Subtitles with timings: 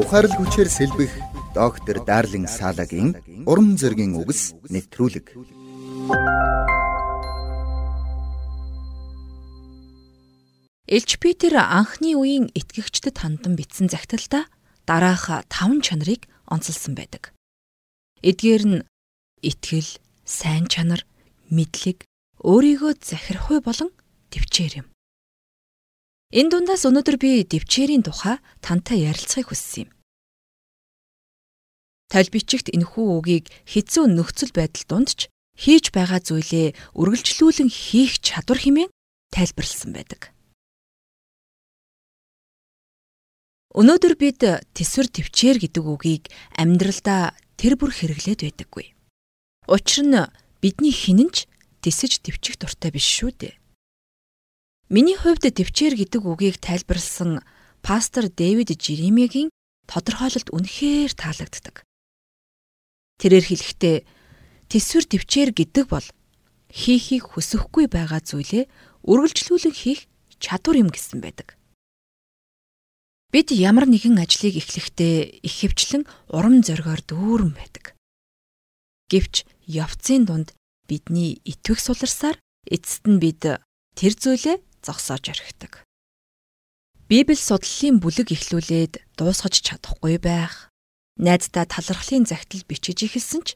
[0.00, 1.12] Ухаарлаг хүчээр сэлбэх
[1.52, 5.36] доктор Дарлин Салагийн уран зөгийн үгс нэвтрүүлэг.
[10.88, 14.48] Элч Питер анхны үеийн итгэгчдэд хандан бичсэн захидалдаа
[14.88, 17.36] дараах 5 чанарыг онцолсон байдаг.
[18.24, 18.78] Эдгээр нь
[19.44, 21.04] итгэл, сайн чанар,
[21.52, 22.08] мэдлэг,
[22.40, 23.92] өөрийгөө захирахгүй болон
[24.32, 24.86] төвчээр юм.
[26.30, 29.90] Энэ дундаас өнөөдөр би төвчээрийн тухай тантай ярилцахыг хүссэн юм.
[32.06, 35.26] Талбичигт энэхүү үгийг хэцүү нөхцөл байдал донд ч
[35.58, 38.94] хийж байгаа зүйлээ үргэлжлүүлэн хийх чадвар хэмээн
[39.34, 40.30] тайлбарлсан байдаг.
[43.74, 44.42] Өнөөдөр бид
[44.74, 48.94] тэсвэр төвчээр гэдэг үгийг амьдралдаа тэр бүр хэрэглээд байдаггүй.
[49.66, 50.18] Учир нь
[50.62, 51.50] бидний хинэнч
[51.82, 53.59] тесэж төвчих дуртай биш шүү дээ.
[54.90, 57.46] Миний хувьд төвчээр гэдэг үгийг тайлбарлсан
[57.78, 59.54] пастор Дэвид Жеремиагийн
[59.86, 61.86] тодорхойлолт үнэхээр таалагддаг.
[63.22, 63.96] Тэрээр хэлэхдээ
[64.66, 66.02] тэсвэр төвчээр гэдэг бол
[66.74, 68.66] хийхийг хүсэхгүй байгаа зүйлээ
[69.06, 70.10] үргэлжлүүлэн хийх
[70.42, 71.54] чадвар юм гэсэн байдаг.
[73.30, 76.02] Бид ямар нэгэн ажлыг эхлэхдээ их хөвчлэн
[76.34, 77.94] урам зоригоор дүүрэн байдаг.
[79.06, 80.50] Гэвч явцын дунд
[80.90, 83.46] бидний итвэх суларсаар эцэст нь бид
[83.94, 85.84] тэр зүйлээ зогсоож орхидог.
[87.10, 90.70] Библи судлалын бүлэг эхлүүлээд дуусгаж чадахгүй байх.
[91.18, 93.48] Найздаа талархлын загтал бичиж ихэлсэн ч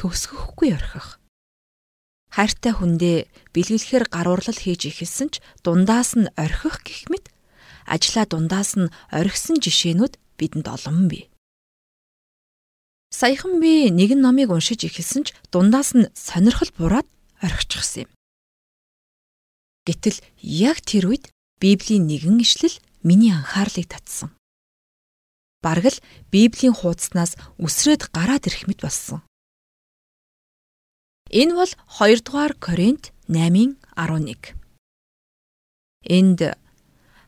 [0.00, 1.20] төгсгөхгүй орхих.
[2.32, 7.30] Хайртай хүндээ бэлгэлэхээр гаруурлал хийж ихэлсэн ч дундаас нь орхих гэх мэт
[7.86, 11.30] ажлаа дундаас нь орхисон жишээнүүд бидэнд олон бий.
[13.14, 17.06] Саяхан би нэгэн номыг уншиж эхэлсэн ч дундаас нь сонирхол бураад
[17.38, 18.10] орхичихсан юм.
[19.84, 21.28] Гэтэл яг тэр үед
[21.60, 24.32] Библийн нэгэн ишлэл миний анхаарлыг татсан.
[25.60, 25.98] Бараг л
[26.32, 29.20] Библийн хуудаснаас үсрээд гараад ирэх мэт болсон.
[31.28, 34.56] Энэ бол 2 дугаар Коринт 8:11.
[36.04, 36.40] Энд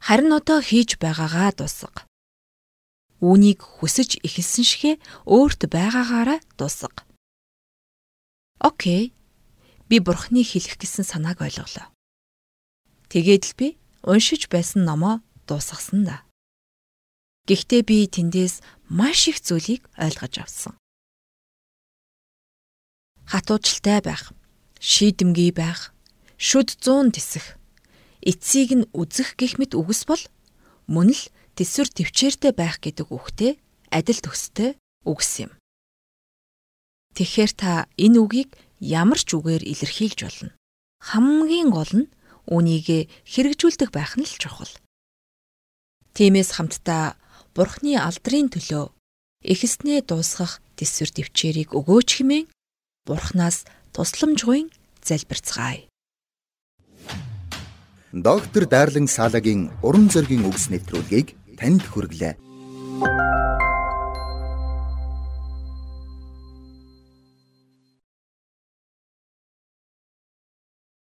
[0.06, 2.04] Харин одоо хийж байгаагаа дуусга.
[3.24, 4.92] Үүнийг хүсэж эхэлсэн шигэ
[5.24, 7.02] өөрт байгаагаараа дуусга.
[8.60, 9.12] Окей.
[9.88, 11.95] Би бурхны хэлэх гэсэн санааг ойлголоо.
[13.12, 13.68] Тэгээд л би
[14.02, 16.26] уншиж байсан номоо дуусгасан да.
[17.46, 20.74] Гэхдээ би тэндээс маш их зүйлийг ойлгож авсан.
[23.26, 24.34] Хатуучльтай байх,
[24.78, 25.94] шийдэмгий байх,
[26.38, 27.58] шүд зуун тисэх,
[28.22, 30.22] эцсийг нь үзэх гих мэт үгс бол
[30.90, 31.22] мөн л
[31.54, 33.58] тэсвэр төвчээртэй байх гэдэг үгтэй
[33.90, 34.74] адил төстэй
[35.06, 35.50] үгс юм.
[37.14, 38.50] Тэгэхээр та энэ үгийг
[38.82, 40.50] ямар ч үгээр илэрхийлж болно.
[41.00, 42.06] Хамгийн гол нь
[42.46, 44.70] үүнийг хэрэгжүүлдэг байх нь л чухал.
[46.16, 47.18] Тиймээс хамтдаа
[47.56, 48.92] Бурхны алдрын төлөө
[49.44, 52.46] эхэснээ дуусгах тэсвэр төвчээрийг өгөөч хэмээн
[53.06, 53.64] Бурханаас
[53.94, 54.68] тусламжгүй
[55.00, 55.88] залбирцгаая.
[58.12, 62.34] Доктор Дарлин Салагийн уран зөгийн үгс нэвтрүүлгийг танд хүргэлээ.